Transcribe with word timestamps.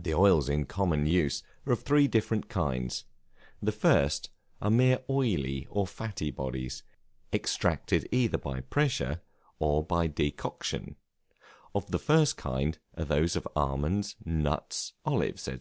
The 0.00 0.14
oils 0.14 0.48
in 0.48 0.64
common 0.64 1.04
use 1.04 1.42
are 1.66 1.74
of 1.74 1.82
three 1.82 2.08
different 2.08 2.48
kinds. 2.48 3.04
The 3.60 3.72
first 3.72 4.30
are 4.62 4.70
mere 4.70 5.00
oily 5.10 5.66
or 5.68 5.86
fatty 5.86 6.30
bodies, 6.30 6.82
extracted 7.30 8.08
either 8.10 8.38
by 8.38 8.62
pressure, 8.62 9.20
or 9.58 9.84
by 9.84 10.06
decoction: 10.06 10.96
of 11.74 11.90
the 11.90 11.98
first 11.98 12.38
kind 12.38 12.78
are 12.96 13.04
those 13.04 13.36
of 13.36 13.46
almonds, 13.54 14.16
nuts, 14.24 14.94
olives, 15.04 15.42
&c. 15.42 15.58